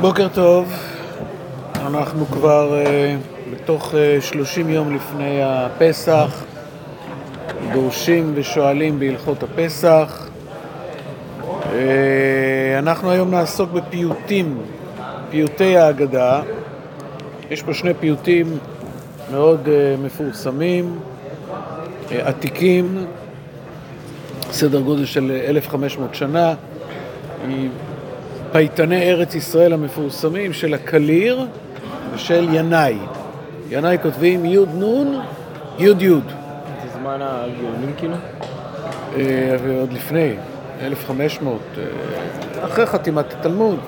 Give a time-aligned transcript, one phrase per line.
[0.00, 0.72] בוקר טוב,
[1.74, 6.44] אנחנו כבר uh, בתוך uh, 30 יום לפני הפסח,
[7.72, 10.28] דורשים ושואלים בהלכות הפסח.
[11.40, 11.66] Uh,
[12.78, 14.58] אנחנו היום נעסוק בפיוטים,
[15.30, 16.42] פיוטי ההגדה.
[17.50, 18.58] יש פה שני פיוטים
[19.32, 20.98] מאוד uh, מפורסמים,
[22.08, 23.06] uh, עתיקים,
[24.50, 26.54] סדר גודל של 1,500 שנה.
[28.52, 31.46] פייטני ארץ ישראל המפורסמים של הקליר
[32.14, 32.98] ושל ינאי.
[33.70, 35.18] ינאי כותבים י' נ'
[35.78, 36.08] י' י'.
[36.08, 38.14] זה זמן הגאונים כאילו?
[39.16, 40.34] אה, ועוד לפני,
[40.82, 43.78] 1500, אה, אחרי חתימת התלמוד.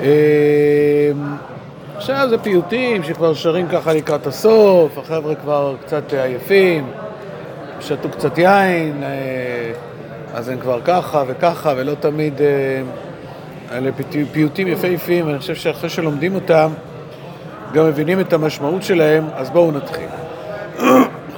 [0.00, 0.06] אה,
[1.96, 6.86] עכשיו זה פיוטים שכבר שרים ככה לקראת הסוף, החבר'ה כבר קצת עייפים,
[7.80, 9.02] שתו קצת יין.
[10.34, 12.40] אז הם כבר ככה וככה, ולא תמיד...
[13.72, 13.90] אלה
[14.32, 16.72] פיוטים יפהפיים, ואני חושב שאחרי שלומדים אותם,
[17.72, 20.08] גם מבינים את המשמעות שלהם, אז בואו נתחיל.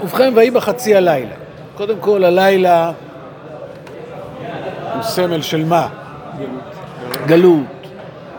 [0.03, 1.35] ובכן, ויהי בחצי הלילה.
[1.77, 2.93] קודם כל, הלילה
[4.95, 5.89] הוא סמל של מה?
[7.27, 7.87] גלות,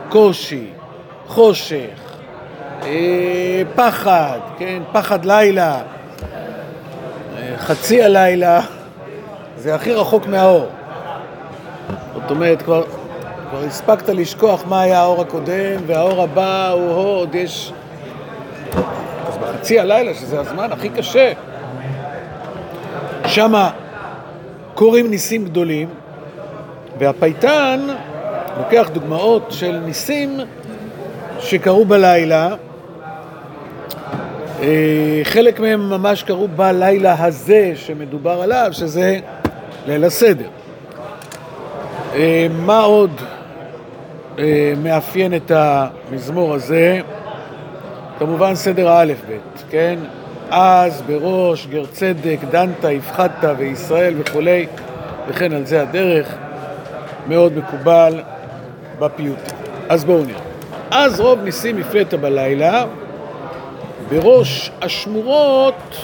[0.10, 0.68] קושי,
[1.28, 2.00] חושך,
[2.84, 4.84] אה, פחד, כן?
[4.92, 5.82] פחד לילה.
[7.38, 8.62] אה, חצי הלילה
[9.58, 10.68] זה הכי רחוק מהאור.
[12.14, 12.84] זאת אומרת, כבר,
[13.50, 17.74] כבר הספקת לשכוח מה היה האור הקודם, והאור הבא הוא עוד יש...
[19.28, 21.34] אז בחצי הלילה, שזה הזמן הכי קשה,
[23.26, 23.70] שמה
[24.74, 25.90] קורים ניסים גדולים,
[27.00, 27.88] והפייטן
[28.58, 30.40] לוקח דוגמאות של ניסים
[31.40, 32.56] שקרו בלילה,
[34.62, 39.20] אה, חלק מהם ממש קרו בלילה הזה שמדובר עליו, שזה
[39.88, 40.48] ליל הסדר.
[42.14, 43.12] אה, מה עוד
[44.40, 47.00] אה, מאפיין את המזמור הזה?
[48.20, 50.00] כמובן סדר האלף-בית, כן?
[50.50, 54.68] אז, בראש, גר צדק, דנת, הפחדת וישראל וכולי,
[55.28, 56.36] וכן על זה הדרך,
[57.28, 58.22] מאוד מקובל
[59.00, 59.56] בפיוטים.
[59.90, 60.42] אז בואו נראה.
[60.92, 62.86] אז רוב ניסים הפלאת בלילה,
[64.10, 65.98] בראש השמורות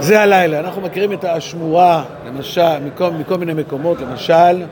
[0.00, 0.60] זה הלילה.
[0.60, 4.62] אנחנו מכירים את השמורה, למשל, מכל, מכל מיני מקומות, למשל,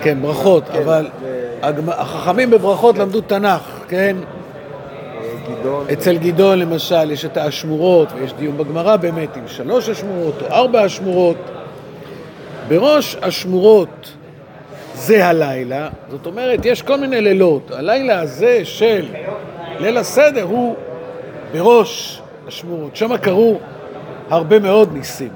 [0.00, 1.90] כן, ברכות, כן, אבל ו...
[1.90, 4.16] החכמים בברכות למדו תנ"ך, כן?
[5.60, 5.86] גדעון.
[5.92, 10.86] אצל גדעון למשל יש את האשמורות, ויש דיון בגמרא באמת עם שלוש אשמורות או ארבע
[10.86, 11.36] אשמורות.
[12.68, 14.12] בראש השמורות
[14.94, 17.70] זה הלילה, זאת אומרת, יש כל מיני לילות.
[17.70, 19.06] הלילה הזה של
[19.80, 20.76] ליל הסדר הוא
[21.52, 22.96] בראש השמורות.
[22.96, 23.58] שם קרו
[24.30, 25.28] הרבה מאוד ניסים.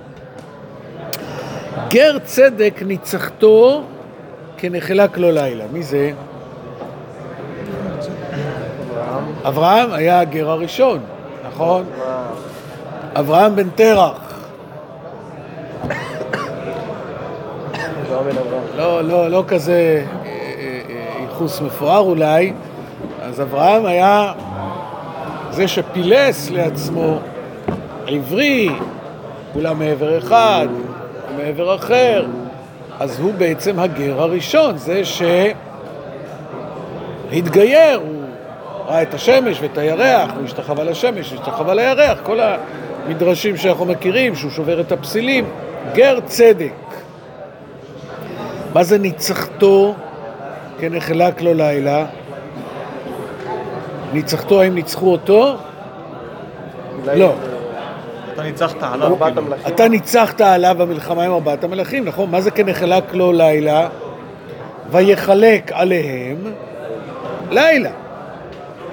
[1.88, 3.82] גר צדק ניצחתו
[4.56, 5.64] כנחלק לו לילה.
[5.72, 6.12] מי זה?
[9.44, 11.00] אברהם היה הגר הראשון,
[11.46, 11.84] נכון?
[13.14, 14.32] אברהם בן תרח.
[18.76, 22.52] לא, לא, לא כזה אה, אה, אה, ייחוס מפואר אולי,
[23.22, 24.32] אז אברהם היה
[25.52, 27.18] זה שפילס לעצמו
[28.06, 28.68] עברי,
[29.52, 30.68] כולם מעבר אחד,
[31.36, 32.26] מעבר אחר,
[33.00, 35.02] אז הוא בעצם הגר הראשון, זה
[37.32, 38.22] שהתגייר, הוא
[38.86, 43.84] ראה את השמש ואת הירח, הוא השתחווה על השמש, השתחווה על הירח, כל המדרשים שאנחנו
[43.84, 45.44] מכירים, שהוא שובר את הפסילים,
[45.94, 46.72] גר צדק.
[48.74, 49.94] מה זה ניצחתו
[50.78, 52.06] כנחלק לו לילה?
[54.12, 55.56] ניצחתו, האם ניצחו אותו?
[57.14, 57.34] לא.
[58.34, 59.16] אתה ניצחת עליו.
[59.68, 62.30] אתה ניצחת עליו במלחמה עם ארבעת המלכים, נכון?
[62.30, 63.88] מה זה כנחלק לו לילה?
[64.90, 66.36] ויחלק עליהם
[67.50, 67.90] לילה.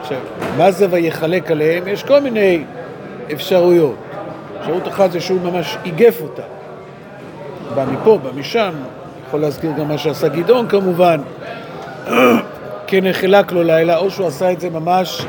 [0.02, 0.18] עכשיו,
[0.58, 1.88] מה זה ויחלק עליהם?
[1.88, 2.64] יש כל מיני
[3.34, 3.96] אפשרויות.
[4.60, 6.42] אפשרות אחת זה שהוא ממש איגף אותה.
[7.76, 8.72] בא מפה, בא משם,
[9.28, 11.22] יכול להזכיר גם מה שעשה גדעון כמובן.
[12.92, 15.26] כן החילק לו לילה, או שהוא עשה את זה ממש,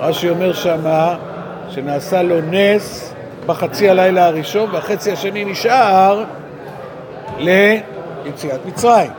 [0.00, 1.16] רש"י אומר שמה,
[1.70, 3.14] שנעשה לו נס
[3.46, 6.24] בחצי הלילה הראשון, והחצי השני נשאר
[7.38, 9.10] ליציאת מצרים.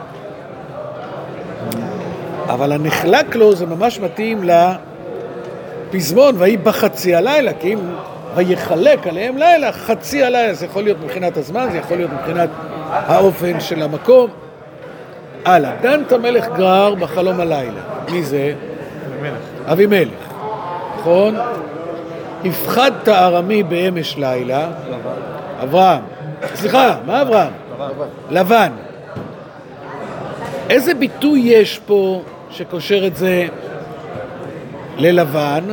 [2.50, 4.44] אבל הנחלק לו זה ממש מתאים
[5.90, 7.80] לפזמון, ויהי בחצי הלילה, כי אם
[8.36, 12.50] ויחלק עליהם לילה, חצי הלילה, זה יכול להיות מבחינת הזמן, זה יכול להיות מבחינת
[12.92, 14.43] האופן של המקום.
[15.46, 17.82] הלאה, דן את המלך גרר בחלום הלילה.
[18.12, 18.54] מי זה?
[19.66, 20.34] אבימלך.
[21.00, 21.36] נכון?
[22.46, 24.68] הפחדת ארמי באמש לילה.
[25.64, 26.02] אברהם.
[26.56, 27.52] סליחה, מה אברהם?
[28.30, 28.72] לבן.
[30.70, 33.48] איזה ביטוי יש פה שקושר את זה
[34.98, 35.64] ללבן?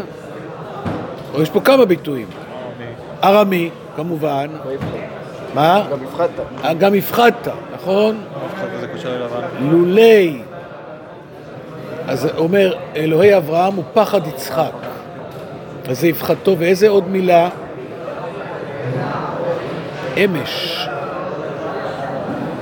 [1.34, 2.26] או יש פה כמה ביטויים.
[3.24, 4.46] ארמי, כמובן.
[5.54, 5.82] מה?
[5.90, 6.78] גם הפחדת.
[6.78, 8.22] גם הפחדת, נכון?
[9.60, 10.40] לולי,
[12.08, 14.72] אז אומר, אלוהי אברהם הוא פחד יצחק.
[15.88, 17.48] אז זה יפחתו, ואיזה עוד מילה?
[20.16, 20.86] אמש.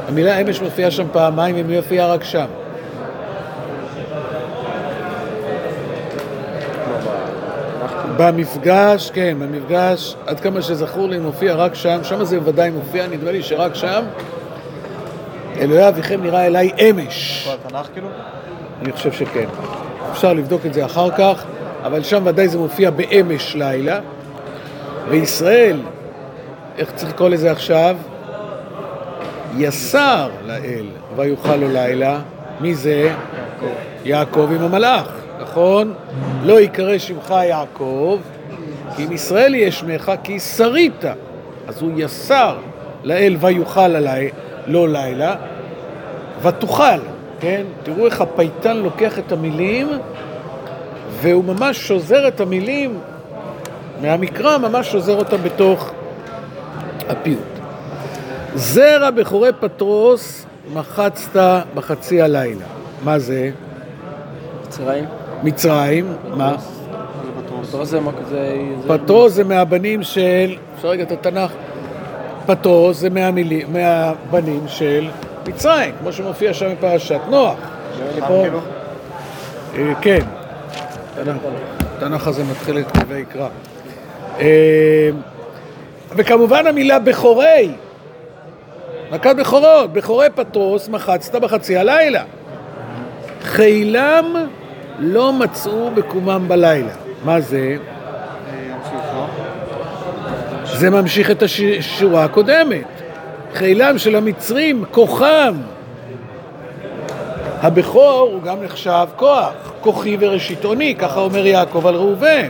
[0.08, 2.46] המילה אמש מופיעה שם פעמיים, היא מופיעה רק שם.
[8.16, 13.32] במפגש, כן, במפגש, עד כמה שזכור לי, מופיע רק שם, שם זה ודאי מופיע, נדמה
[13.32, 14.02] לי שרק שם.
[15.58, 17.48] אלוהי אביכם נראה אליי אמש.
[17.48, 18.08] התנ"ך כאילו?
[18.82, 19.48] אני חושב שכן.
[20.12, 21.44] אפשר לבדוק את זה אחר כך,
[21.84, 24.00] אבל שם ודאי זה מופיע באמש לילה.
[25.08, 25.80] וישראל,
[26.78, 27.96] איך צריך לקרוא לזה עכשיו?
[29.56, 32.20] יסר לאל ויוכל לו לילה.
[32.60, 33.12] מי זה?
[34.04, 35.08] יעקב עם המלאך,
[35.40, 35.94] נכון?
[36.42, 38.18] לא יקרא שמך יעקב,
[38.96, 41.04] כי אם ישראל יהיה שמך, כי שרית.
[41.68, 42.56] אז הוא יסר
[43.04, 44.30] לאל ויוכל עלי,
[44.68, 45.34] לא לילה,
[46.42, 47.00] ותוכל,
[47.40, 47.62] כן?
[47.82, 49.88] תראו איך הפייטן לוקח את המילים
[51.20, 52.98] והוא ממש שוזר את המילים
[54.02, 55.90] מהמקרא, ממש שוזר אותם בתוך
[57.08, 57.38] הפיוט.
[58.54, 61.40] זרע בכורי פטרוס מחצת
[61.74, 62.64] בחצי הלילה.
[63.04, 63.50] מה זה?
[64.66, 65.04] מצרים?
[65.42, 66.56] מצרים, מה?
[68.86, 69.42] פטרוס זה...
[69.42, 71.52] זה מהבנים של, אפשר רגע את התנ"ך?
[72.52, 75.08] פטרוס זה מהמילים, מהבנים של
[75.48, 77.54] מצרים, כמו שמופיע שם בפרשת נוח.
[78.26, 78.60] כאילו?
[79.78, 80.18] אה, כן,
[81.20, 81.42] התנ"ך-
[81.96, 83.48] התנ"ך הזה מתחיל את כתבי יקרא.
[84.40, 85.10] אה,
[86.16, 87.70] וכמובן המילה בכורי,
[89.12, 92.22] מכת בכורות, בכורי פטרוס מחצת בחצי הלילה.
[93.42, 94.34] חילם
[94.98, 96.92] לא מצאו בקומם בלילה.
[97.24, 97.76] מה זה?
[100.78, 102.84] זה ממשיך את השורה הקודמת.
[103.54, 105.54] חילם של המצרים, כוחם.
[107.62, 112.48] הבכור הוא גם נחשב כוח, כוחי וראשית אוני, ככה אומר יעקב על ראובן.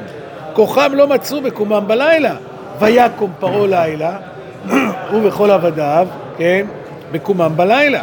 [0.53, 2.37] כוחם לא מצאו בקומם בלילה.
[2.79, 4.17] ויקום פרעה לילה,
[5.11, 6.09] הוא וכל עבדיו,
[6.39, 6.67] כן,
[7.13, 8.03] בקומם בלילה.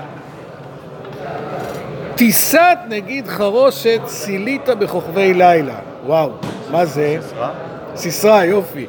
[2.15, 5.75] טיסת נגיד חרושת סילית בכוכבי לילה.
[6.05, 6.29] וואו,
[6.71, 7.17] מה זה?
[7.21, 7.49] סיסרא?
[7.95, 8.85] סיסרא, יופי.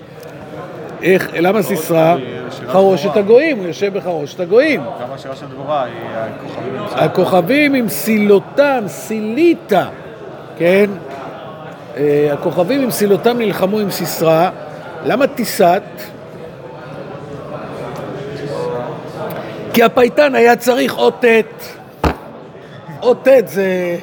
[1.02, 2.16] איך, למה סיסרא?
[2.66, 3.16] חרושת.
[3.16, 4.80] הגויים, הוא יושב בחרושת הגויים.
[4.80, 7.04] גם השירה של דבורה היא הכוכבים.
[7.04, 9.88] הכוכבים עם סילותם, סיליתה,
[10.58, 10.90] כן?
[11.96, 14.50] אה, הכוכבים עם סילותם נלחמו עם סיסרא.
[15.04, 15.82] למה טיסת?
[19.72, 22.06] כי הפייטן היה צריך אות ט'.
[23.02, 23.96] אות ט' זה...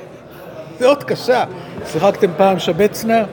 [0.80, 1.44] זה אות קשה.
[1.88, 3.24] שיחקתם פעם שבצנה?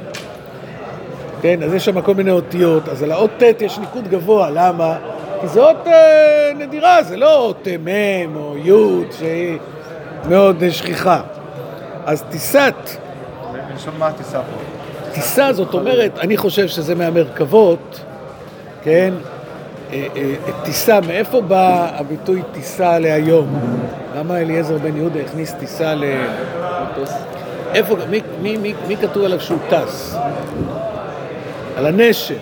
[1.42, 4.96] כן, אז יש שם כל מיני אותיות, אז על האות ט' יש ניקוד גבוה, למה?
[5.40, 9.58] כי זו אות אה, נדירה, זה לא אות אה, מ' או י' שהיא
[10.28, 11.20] מאוד אה, שכיחה.
[12.06, 12.74] אז טיסת,
[13.70, 14.80] מלשון מה הטיסה פה?
[15.12, 18.00] טיסה זאת אומרת, אני חושב שזה מהמרכבות,
[18.82, 19.14] כן?
[19.92, 20.06] אה,
[20.64, 23.60] טיסה, מאיפה בא הביטוי טיסה להיום?
[24.16, 26.04] למה אליעזר בן יהודה הכניס טיסה ל...
[27.74, 30.16] איפה, מי, מי, מי, מי כתוב עליו שהוא טס?
[31.76, 32.38] על הנשר,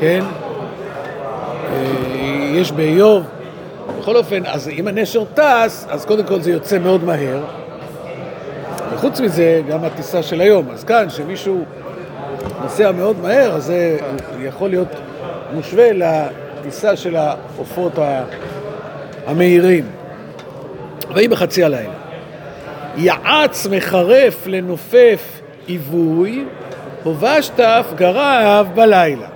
[0.00, 0.20] כן?
[1.72, 3.24] אה, יש באיוב.
[3.98, 7.42] בכל אופן, אז אם הנשר טס, אז קודם כל זה יוצא מאוד מהר.
[8.94, 10.70] וחוץ מזה, גם הטיסה של היום.
[10.70, 11.64] אז כאן, כשמישהו
[12.62, 13.98] נוסע מאוד מהר, אז זה
[14.40, 14.88] יכול להיות
[15.52, 17.92] מושווה לטיסה של העופות
[19.26, 19.84] המהירים.
[21.14, 21.92] ויהי בחצי הלילה.
[22.96, 26.44] יעץ מחרף לנופף עיווי,
[27.02, 29.26] הובשת אף גרב בלילה.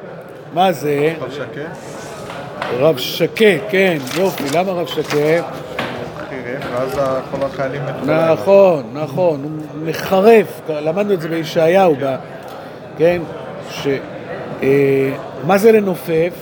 [0.55, 1.15] מה זה?
[1.19, 1.61] טוב שקט,
[2.79, 5.43] רב שקה, כן, יופי, למה רב שקה?
[6.73, 8.33] ואז כל החיילים מתו.
[8.33, 11.97] נכון, נכון, הוא מחרף, למדנו את זה בישעיהו,
[12.99, 13.23] כן,
[13.71, 13.87] ש...
[14.63, 15.13] אה,
[15.47, 16.35] מה זה לנופף?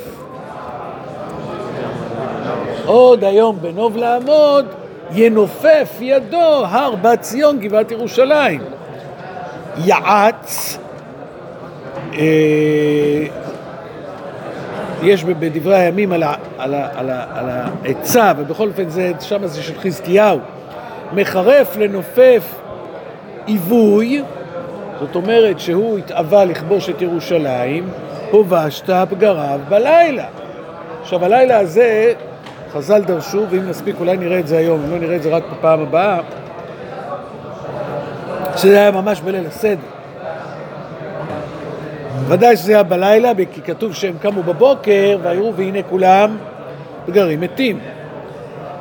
[2.87, 4.67] עוד היום בנוב לעמוד,
[5.13, 8.61] ינופף ידו הר בת ציון גבעת ירושלים.
[9.85, 10.79] יעץ,
[15.03, 20.39] יש ב- בדברי הימים על העצה, ובכל אופן זה, שם זה של חזקיהו,
[21.13, 22.55] מחרף לנופף
[23.47, 24.23] עיווי,
[25.01, 27.89] זאת אומרת שהוא התאווה לכבוש את ירושלים,
[28.31, 30.25] הובשת פגריו בלילה.
[31.03, 32.13] עכשיו הלילה הזה
[32.73, 35.43] חז"ל דרשו, ואם נספיק אולי נראה את זה היום, אם לא נראה את זה רק
[35.53, 36.21] בפעם הבאה,
[38.57, 40.02] שזה היה ממש בליל הסדר.
[42.29, 46.37] ודאי שזה היה בלילה, כי כתוב שהם קמו בבוקר ויראו והנה כולם
[47.09, 47.79] גרים מתים.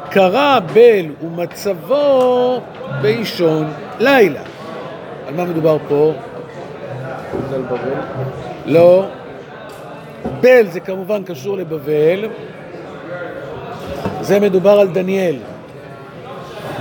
[0.09, 2.61] קרא בל ומצבו
[3.01, 4.41] באישון לילה.
[5.27, 6.13] על מה מדובר פה?
[8.65, 9.05] לא.
[10.41, 12.29] בל זה כמובן קשור לבבל.
[14.21, 15.35] זה מדובר על דניאל.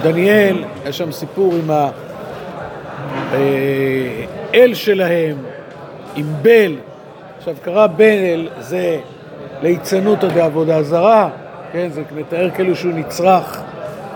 [0.03, 1.71] דניאל, יש שם סיפור עם
[3.33, 5.37] האל שלהם,
[6.17, 6.77] עם בל.
[7.39, 8.99] עכשיו, קרא בל זה
[9.63, 11.29] ליצנות או בעבודה זרה,
[11.73, 11.89] כן?
[11.91, 13.63] זה מתאר כאילו שהוא נצרך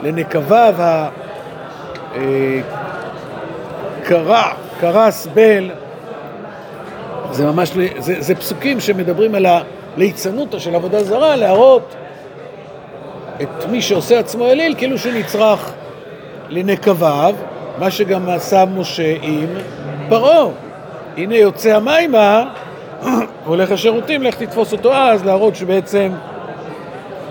[0.03, 1.09] לנקבה, וה...
[2.17, 2.61] אה,
[4.05, 4.43] קרא,
[4.81, 5.71] קרס בל,
[7.31, 9.47] זה ממש, זה, זה פסוקים שמדברים על
[9.97, 11.95] הליצנות של עבודה זרה, להראות
[13.43, 15.73] את מי שעושה עצמו אליל כאילו שהוא נצרך
[16.49, 17.35] לנקביו,
[17.79, 19.47] מה שגם עשה משה עם
[20.09, 20.64] פרעה.
[21.17, 22.45] הנה יוצא המימה,
[23.45, 26.13] הולך לשירותים, לך תתפוס אותו אז, להראות שבעצם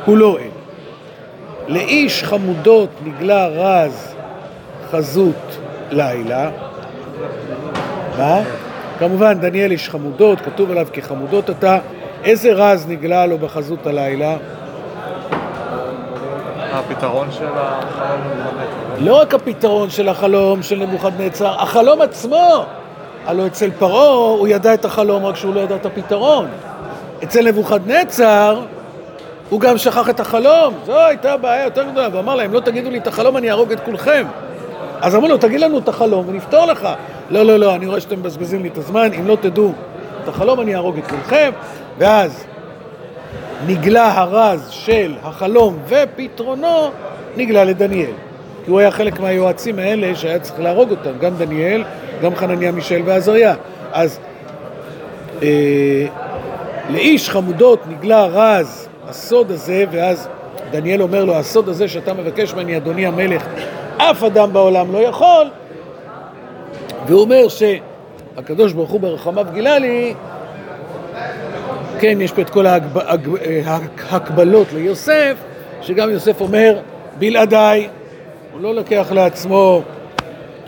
[0.05, 0.47] הוא לא אל.
[1.67, 4.15] לאיש חמודות נגלה רז
[4.91, 5.57] חזות
[5.91, 6.49] לילה.
[8.17, 8.39] מה?
[8.99, 11.79] כמובן, דניאל איש חמודות, כתוב עליו כי חמודות אתה.
[12.23, 14.37] איזה רז נגלה לו בחזות הלילה?
[16.73, 19.05] הפתרון של החלום נבוכדנצר.
[19.05, 22.65] לא רק הפתרון של החלום של נבוכדנצר, החלום עצמו.
[23.25, 26.47] הלוא אצל פרעה הוא ידע את החלום, רק שהוא לא ידע את הפתרון.
[27.23, 28.61] אצל נבוכדנצר
[29.49, 30.73] הוא גם שכח את החלום.
[30.85, 33.71] זו הייתה בעיה יותר גדולה, והוא אמר להם, לא תגידו לי את החלום, אני אהרוג
[33.71, 34.25] את כולכם.
[35.01, 36.89] אז אמרו לו, תגיד לנו את החלום ונפתור לך.
[37.29, 39.73] לא, לא, לא, אני רואה שאתם מבזבזים לי את הזמן, אם לא תדעו
[40.23, 41.51] את החלום, אני אהרוג את כולכם.
[41.97, 42.43] ואז
[43.67, 46.91] נגלה הרז של החלום ופתרונו,
[47.37, 48.11] נגלה לדניאל.
[48.65, 51.83] כי הוא היה חלק מהיועצים האלה שהיה צריך להרוג אותם, גם דניאל,
[52.23, 53.55] גם חנניה, מישאל ועזריה.
[53.91, 54.19] אז
[55.41, 56.05] אה,
[56.89, 60.27] לאיש חמודות נגלה רז הסוד הזה, ואז
[60.71, 63.45] דניאל אומר לו, הסוד הזה שאתה מבקש ממני, אדוני המלך,
[63.97, 65.47] אף אדם בעולם לא יכול.
[67.07, 70.13] והוא אומר שהקדוש ברוך הוא ברחמיו גילה לי,
[71.99, 72.65] כן, יש פה את כל.
[72.65, 73.35] ההגב...
[74.09, 75.33] ההקבלות ליוסף,
[75.81, 76.79] שגם יוסף אומר,
[77.19, 77.87] בלעדיי,
[78.53, 79.81] הוא לא לוקח לעצמו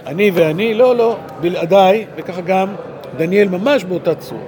[0.08, 2.68] אני ואני, לא, לא, בלעדיי, וככה גם
[3.18, 4.42] דניאל ממש באותה צורה.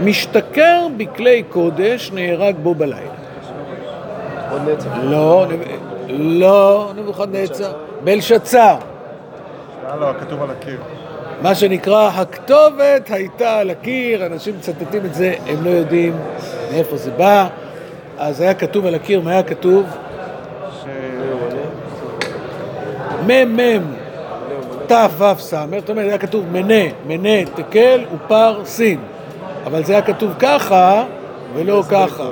[0.00, 3.10] משתכר בכלי קודש, נהרג בו בלילה.
[4.50, 4.88] עוד נצח.
[5.02, 5.46] לא.
[6.08, 7.72] לא, נבוכדנצר,
[8.04, 8.76] בלשצר.
[9.86, 10.80] היה לו הכתוב על הקיר.
[11.42, 16.16] מה שנקרא, הכתובת הייתה על הקיר, אנשים מצטטים את זה, הם לא יודעים
[16.72, 17.48] מאיפה זה בא.
[18.18, 19.86] אז היה כתוב על הקיר, מה היה כתוב?
[20.82, 20.84] ש...
[23.26, 23.99] מ"מ
[24.90, 28.98] תו"ו ס', זאת אומרת, היה כתוב מנה, מנה, תקל ופר סין.
[29.66, 31.04] אבל זה היה כתוב ככה
[31.54, 32.30] ולא ככה.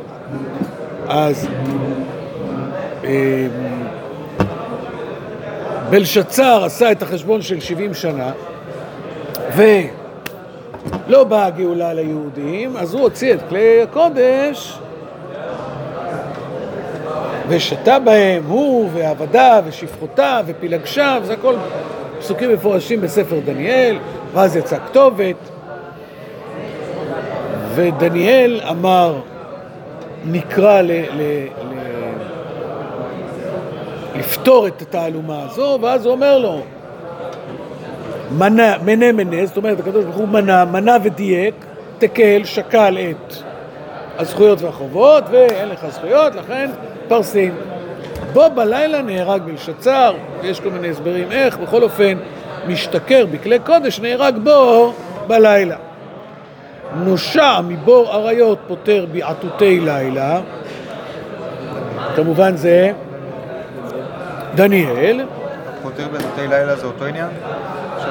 [1.09, 1.49] אז
[3.05, 3.09] אמ,
[5.91, 8.33] בלשצר עשה את החשבון של 70 שנה,
[9.57, 14.79] ולא באה הגאולה ליהודים, אז הוא הוציא את כלי הקודש
[17.49, 21.55] ושתה בהם, הוא ועבדיו ושפחותיו ופילגשיו, זה הכל
[22.19, 23.99] פסוקים מפורשים בספר דניאל,
[24.33, 25.37] ואז יצאה כתובת,
[27.75, 29.21] ודניאל אמר,
[30.25, 31.79] נקרא ל, ל, ל,
[34.19, 36.61] לפתור את התעלומה הזו, ואז הוא אומר לו,
[38.39, 41.55] מנה, מנה מנה, זאת אומרת, הקדוש ברוך הוא מנה, מנה ודייק,
[41.99, 43.35] תקל, שקל את
[44.19, 46.71] הזכויות והחובות, ואין לך זכויות, לכן
[47.09, 47.55] פרסים.
[48.33, 52.19] בו בלילה נהרג בלשצר, ויש כל מיני הסברים איך, בכל אופן,
[52.67, 54.93] משתכר בכלי קודש, נהרג בו
[55.27, 55.77] בלילה.
[56.97, 60.41] נושע מבור אריות פותר בעטותי לילה,
[62.17, 62.93] כמובן זה
[64.55, 65.21] דניאל,
[65.83, 67.29] פותר בזותי לילה זה אותו עניין?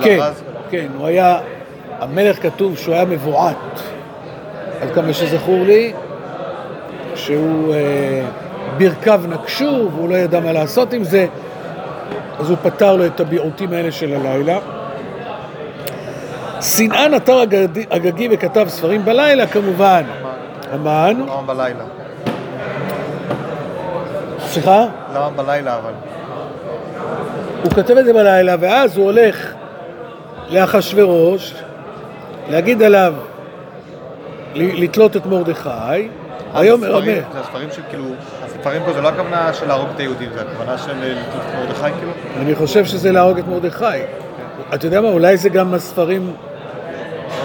[0.01, 0.43] כן, הרז?
[0.69, 1.39] כן, הוא היה,
[1.99, 3.55] המלך כתוב שהוא היה מבועת,
[4.81, 5.93] עד כמה שזכור לי,
[7.15, 8.21] שהוא אה,
[8.77, 11.27] ברכיו נקשו והוא לא ידע מה לעשות עם זה,
[12.39, 14.59] אז הוא פתר לו את הביעוטים האלה של הלילה.
[16.61, 17.39] שנאה נטר
[17.91, 20.03] הגגי וכתב ספרים בלילה, כמובן,
[20.73, 21.83] המן, למה בלילה?
[24.39, 24.85] סליחה?
[25.15, 25.91] למה בלילה אבל?
[27.63, 29.53] הוא כותב את זה בלילה, ואז הוא הולך
[30.49, 31.53] לאחשוורוש,
[32.49, 33.13] להגיד עליו,
[34.55, 37.25] לתלות את מרדכי, הספרים- המלך.
[37.33, 38.03] זה הספרים של כאילו,
[38.59, 41.55] הספרים פה זה לא הכוונה של להרוג את היהודים, זה הכוונה של אה, לתלות את
[41.55, 42.11] מרדכי כאילו?
[42.41, 43.85] אני חושב שזה להרוג את מרדכי.
[44.73, 46.33] אתה יודע מה, אולי זה גם הספרים,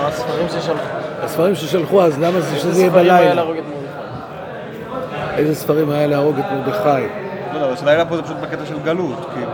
[0.00, 0.86] הספרים ששלחו.
[1.22, 3.34] הספרים ששלחו, אז למה זה שזה יהיה בלילה?
[3.34, 5.36] להרוג את מרדכי.
[5.36, 7.06] איזה ספרים היה להרוג את מרדכי?
[7.54, 9.50] לא אבל שלילה פה זה פשוט בקטע של גלות, כאילו.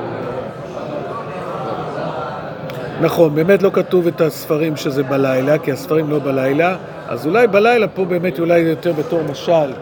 [3.01, 6.77] נכון, באמת לא כתוב את הספרים שזה בלילה, כי הספרים לא בלילה,
[7.09, 9.73] אז אולי בלילה פה באמת אולי יותר בתור משל.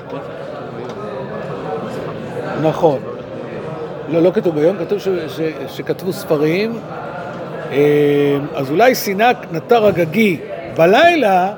[2.63, 2.99] נכון.
[4.09, 5.41] לא, לא כתוב ביום, כתוב ש, ש,
[5.77, 6.79] שכתבו ספרים,
[7.73, 7.77] אה,
[8.55, 10.41] אז אולי סינק נטר הגגי
[10.77, 11.53] בלילה,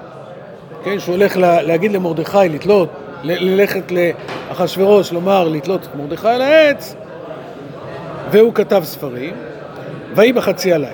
[0.85, 2.88] כן, שהוא הולך לה, להגיד למרדכי לתלות,
[3.23, 6.95] ל- ללכת לאחשוורוש, לומר לתלות את מרדכי על העץ,
[8.31, 9.35] והוא כתב ספרים,
[10.14, 10.93] ויהי בחצי הלילה.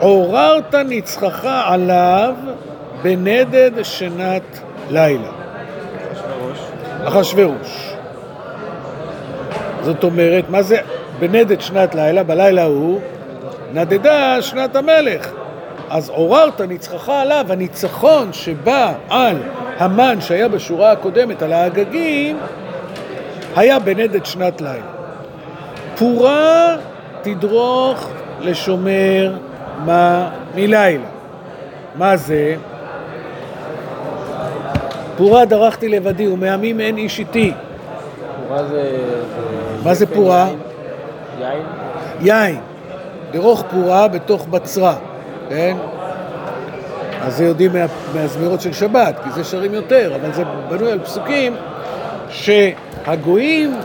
[0.00, 2.34] עוררת ניצחך עליו
[3.02, 4.60] בנדד שנת
[4.90, 5.30] לילה.
[7.04, 7.89] אחשוורוש.
[9.82, 10.76] זאת אומרת, מה זה
[11.18, 12.22] בנדד שנת לילה?
[12.22, 13.00] בלילה ההוא
[13.72, 15.30] נדדה שנת המלך.
[15.90, 19.36] אז עוררת ניצחך עליו, הניצחון שבא על
[19.78, 22.38] המן שהיה בשורה הקודמת, על האגגים,
[23.56, 24.86] היה בנדד שנת לילה.
[25.98, 26.76] פורה
[27.22, 28.08] תדרוך
[28.40, 29.34] לשומר
[29.84, 31.06] מה מלילה.
[31.94, 32.56] מה זה?
[35.16, 37.52] פורה דרכתי לבדי ומעמים אין איש איתי.
[38.58, 38.98] זה...
[39.84, 40.48] מה זה פורה?
[41.40, 41.62] יין?
[42.20, 42.60] יין.
[43.32, 44.94] דרוך פורה בתוך בצרה,
[45.48, 45.76] כן?
[47.22, 47.78] אז זה יודעים מה,
[48.14, 51.56] מהזמירות של שבת, כי זה שרים יותר, אבל זה בנוי על פסוקים
[52.28, 53.76] שהגויים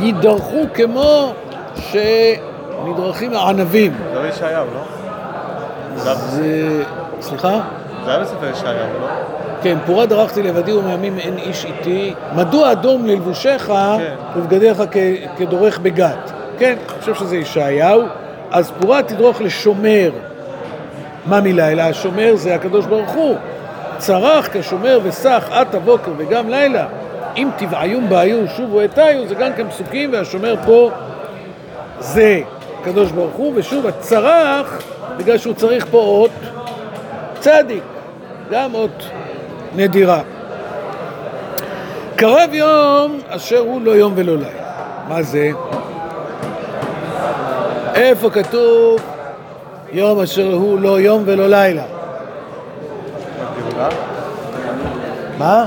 [0.00, 1.32] יידרכו כמו
[1.76, 3.92] שנדרכים הענבים.
[4.14, 4.80] זה לא ישעיהו, לא?
[5.96, 6.82] זה- זה...
[7.20, 7.60] סליחה?
[8.04, 9.06] זה היה בספר ישעיהו, לא?
[9.62, 12.14] כן, פורה דרכתי לבדי ומעמים אין איש איתי.
[12.36, 14.14] מדוע אדום ללבושך כן.
[14.36, 14.82] ובגדיך
[15.36, 16.32] כדורך בגת?
[16.58, 18.02] כן, אני חושב שזה ישעיהו.
[18.50, 20.10] אז פורה תדרוך לשומר.
[21.26, 21.88] מה מלילה?
[21.88, 23.36] השומר זה הקדוש ברוך הוא.
[23.98, 26.86] צרח כשומר וסח עתה בוקר וגם לילה.
[27.36, 30.90] אם תבעיום בעיו שובו אתיו, זה גם כן פסוקים, והשומר פה
[31.98, 32.40] זה
[32.80, 34.82] הקדוש ברוך הוא, ושוב, הצרח,
[35.16, 36.30] בגלל שהוא צריך פה אות
[37.40, 37.82] צדיק,
[38.50, 39.04] גם אות
[39.76, 40.20] נדירה.
[42.16, 44.64] קרב יום אשר הוא לא יום ולא לילה.
[45.08, 45.50] מה זה?
[47.94, 49.00] איפה כתוב
[49.92, 51.82] יום אשר הוא לא יום ולא לילה?
[55.38, 55.66] מה?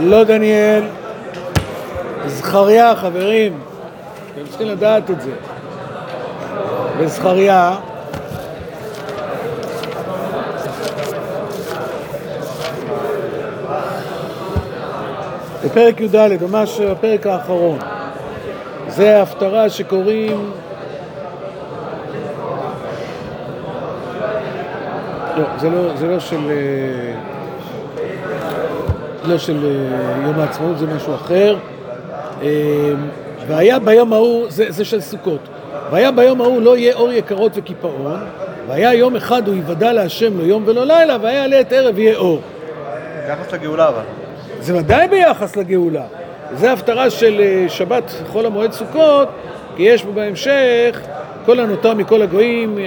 [0.00, 0.82] לא דניאל,
[2.26, 3.60] זכריה, חברים.
[4.34, 5.30] אתם צריכים לדעת את זה.
[7.00, 7.76] בזכריה,
[15.64, 17.78] בפרק י"ד, ממש הפרק האחרון.
[18.88, 20.52] זה ההפטרה שקוראים...
[25.36, 26.50] לא, זה לא, זה לא של...
[26.50, 27.14] אה,
[29.24, 31.56] לא של אה, יום העצמאות, זה משהו אחר.
[32.42, 32.92] אה,
[33.46, 35.40] והיה ביום ההוא, זה, זה של סוכות.
[35.90, 38.20] והיה ביום ההוא לא יהיה אור יקרות וקיפאון,
[38.68, 42.40] והיה יום אחד הוא יוודע להשם לא יום ולא לילה, והיה לעת ערב יהיה אור.
[43.26, 44.21] ביחס לגאולה אבל.
[44.62, 46.04] זה ודאי ביחס לגאולה.
[46.54, 49.28] זה הפטרה של אה, שבת חול המועד סוכות,
[49.76, 51.00] כי יש בו בהמשך
[51.44, 52.84] כל הנותר מכל הגויים אה,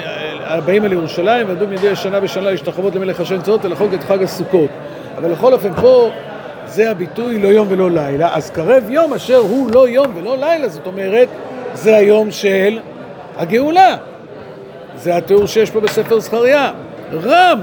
[0.58, 4.70] הבאים אל ירושלים, וידעו מדי שנה בשנה להשתחוות למלך השם צבאות ולחוג את חג הסוכות.
[5.18, 6.10] אבל לכל אופן פה
[6.66, 10.68] זה הביטוי לא יום ולא לילה, אז קרב יום אשר הוא לא יום ולא לילה,
[10.70, 11.28] זאת אומרת,
[11.74, 12.80] זה היום של
[13.38, 13.98] הגאולה.
[14.96, 16.72] זה התיאור שיש פה בספר זכריה.
[17.14, 17.60] רם,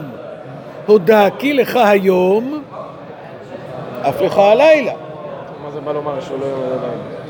[0.87, 2.62] הודע כי לך היום,
[4.08, 4.92] אף לך הלילה.
[5.62, 7.22] מה זה בא לומר שהוא לא יום ולא לילה?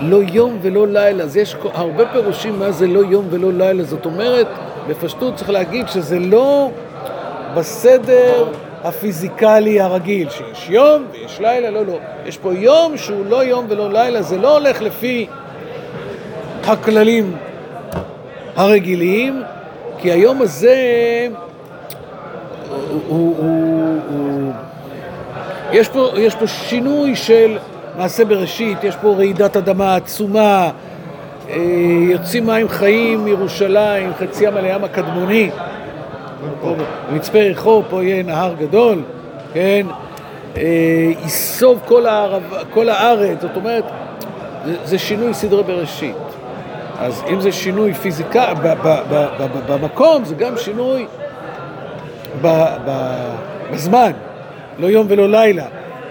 [0.00, 4.06] לא יום ולא לילה, אז יש הרבה פירושים מה זה לא יום ולא לילה, זאת
[4.06, 4.46] אומרת,
[4.88, 6.70] בפשטות צריך להגיד שזה לא
[7.54, 8.44] בסדר
[8.84, 11.98] הפיזיקלי הרגיל, שיש יום ויש לילה, לא, לא.
[12.26, 15.26] יש פה יום שהוא לא יום ולא לילה, זה לא הולך לפי
[16.64, 17.36] הכללים
[18.56, 19.42] הרגילים,
[19.98, 20.76] כי היום הזה
[22.90, 24.29] הוא, הוא, הוא, הוא
[25.72, 27.58] יש פה, יש פה שינוי של
[27.98, 30.70] מעשה בראשית, יש פה רעידת אדמה עצומה,
[31.50, 31.56] אה,
[32.10, 35.50] יוצאים מים חיים מירושלים, חצי ים על הים הקדמוני,
[36.60, 36.74] פה
[37.10, 39.02] במצפה יריחו, פה יהיה נהר גדול,
[39.52, 39.86] כן?
[40.56, 40.62] אה,
[41.22, 42.42] ייסוב כל, הערב,
[42.74, 43.84] כל הארץ, זאת אומרת,
[44.64, 46.16] זה, זה שינוי סדרי בראשית.
[46.98, 49.26] אז אם זה שינוי פיזיקה, ב, ב, ב,
[49.68, 51.06] במקום, זה גם שינוי
[53.70, 54.12] בזמן.
[54.80, 55.64] לא יום ולא לילה.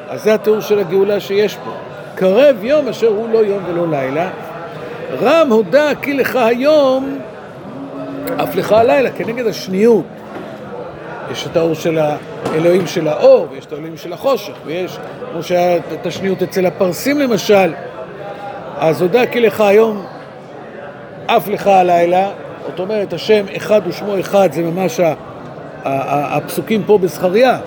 [0.10, 1.72] אז זה התיאור של הגאולה שיש פה.
[2.16, 4.30] קרב יום אשר הוא לא יום ולא לילה.
[5.22, 7.20] רם הודה כי לך היום,
[8.44, 10.06] אף לך הלילה, כנגד השניות.
[11.32, 14.98] יש את האור של האלוהים של האור, ויש את האלוהים של החושך, ויש,
[15.32, 17.74] כמו שהיה את השניות אצל הפרסים למשל,
[18.78, 20.06] אז הודה כי לך היום,
[21.26, 22.30] אף לך הלילה,
[22.70, 25.00] זאת אומרת, השם אחד ושמו אחד, זה ממש
[25.84, 27.60] הפסוקים פה בזכריה,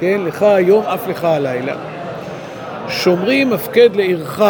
[0.00, 0.20] כן?
[0.24, 1.74] לך היום, אף לך הלילה.
[2.88, 4.42] שומרים הפקד לעירך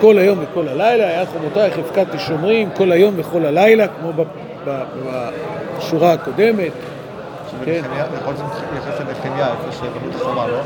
[0.00, 4.24] כל היום וכל הלילה, היה חומותייך הפקדתי שומרים כל היום וכל הלילה, כמו
[5.78, 6.72] בשורה הקודמת.
[7.64, 7.80] כן.
[8.16, 10.58] יכול להיות שזה מתייחס לנחמיה, איפה שבנו את החומה, לא?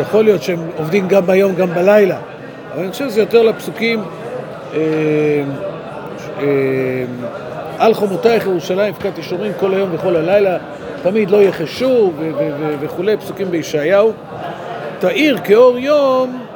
[0.00, 2.18] יכול להיות שהם עובדים גם ביום, גם בלילה,
[2.74, 4.02] אבל אני חושב שזה יותר לפסוקים
[4.74, 4.78] אה,
[6.40, 6.44] אה,
[7.78, 10.56] על חומותייך ירושלים הפקדתי שומרים כל היום וכל הלילה,
[11.10, 12.12] תמיד לא יחשו
[12.80, 14.12] וכולי, פסוקים בישעיהו.
[14.98, 16.46] תאיר כאור יום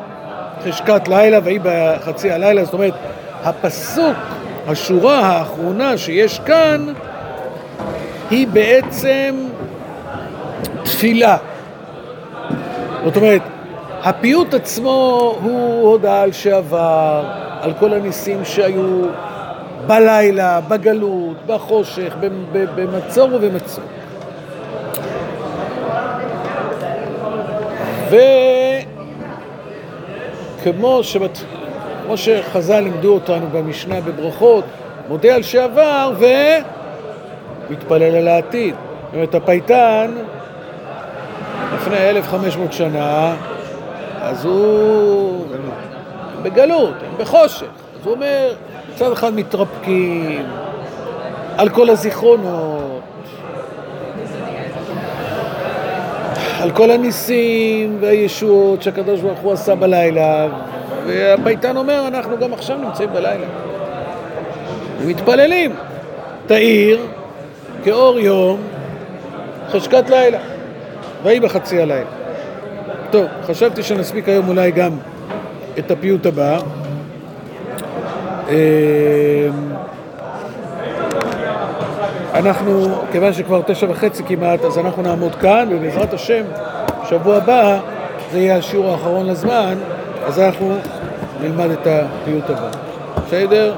[0.64, 2.94] חשכת לילה ויהי בחצי הלילה, זאת אומרת,
[3.44, 4.16] הפסוק,
[4.66, 6.86] השורה האחרונה שיש כאן,
[8.30, 9.34] היא בעצם
[10.82, 11.36] תפילה.
[13.04, 13.42] זאת אומרת,
[14.02, 17.24] הפיוט עצמו הוא הודעה על שעבר,
[17.60, 19.02] על כל הניסים שהיו
[19.86, 22.14] בלילה, בגלות, בחושך,
[22.52, 23.84] במצור ובמצור.
[30.60, 31.38] וכמו שבת...
[32.16, 34.64] שחז"ל לימדו אותנו במשנה בברכות,
[35.08, 36.12] מודה על שעבר
[37.68, 38.74] ומתפלל על העתיד.
[38.74, 40.10] זאת אומרת, הפייטן,
[41.74, 43.34] לפני 1,500 שנה,
[44.20, 45.46] אז הוא
[46.42, 47.66] בגלות, בחושך.
[48.00, 48.52] אז הוא אומר,
[48.94, 50.46] מצד אחד מתרפקים
[51.56, 53.00] על כל הזיכרונות,
[56.60, 60.48] על כל הניסים והישועות שהקדוש ברוך הוא עשה בלילה,
[61.06, 63.46] והפייטן אומר, אנחנו גם עכשיו נמצאים בלילה.
[65.00, 65.72] ומתפללים,
[66.46, 67.00] תאיר
[67.84, 68.60] כאור יום
[69.70, 70.38] חשכת לילה,
[71.22, 72.10] ויהי בחצי הלילה.
[73.10, 74.92] טוב, חשבתי שנספיק היום אולי גם
[75.78, 76.58] את הפיוט הבא.
[82.34, 86.42] אנחנו, כיוון שכבר תשע וחצי כמעט, אז אנחנו נעמוד כאן, ובעזרת השם,
[87.02, 87.78] בשבוע הבא,
[88.32, 89.74] זה יהיה השיעור האחרון לזמן,
[90.26, 90.76] אז אנחנו
[91.40, 92.68] נלמד את הפיוט הבא.
[93.26, 93.74] בסדר?